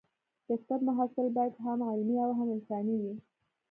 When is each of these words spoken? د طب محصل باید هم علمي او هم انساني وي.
د 0.47 0.49
طب 0.67 0.79
محصل 0.89 1.27
باید 1.37 1.53
هم 1.63 1.79
علمي 1.89 2.17
او 2.25 2.31
هم 2.37 2.47
انساني 2.55 2.95
وي. 3.03 3.13